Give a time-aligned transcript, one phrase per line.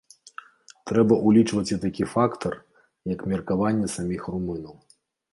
[0.91, 2.53] Трэба ўлічваць і такі фактар,
[3.13, 4.73] як меркаванне саміх румынаў.